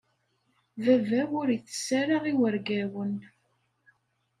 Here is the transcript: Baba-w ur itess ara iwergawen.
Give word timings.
Baba-w 0.83 1.31
ur 1.41 1.47
itess 1.57 1.87
ara 2.01 2.17
iwergawen. 2.31 3.15